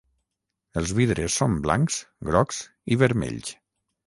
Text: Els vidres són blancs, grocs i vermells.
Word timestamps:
Els 0.81 0.93
vidres 0.99 1.35
són 1.41 1.59
blancs, 1.67 1.99
grocs 2.31 2.63
i 2.97 2.99
vermells. 3.05 3.55